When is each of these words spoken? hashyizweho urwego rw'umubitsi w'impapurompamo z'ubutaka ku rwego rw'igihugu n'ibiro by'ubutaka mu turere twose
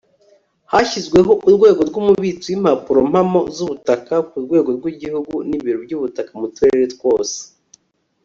hashyizweho 0.71 1.31
urwego 1.47 1.81
rw'umubitsi 1.89 2.47
w'impapurompamo 2.51 3.39
z'ubutaka 3.55 4.15
ku 4.29 4.37
rwego 4.45 4.69
rw'igihugu 4.77 5.33
n'ibiro 5.47 5.77
by'ubutaka 5.85 6.31
mu 6.41 6.47
turere 6.55 6.85
twose 6.95 7.37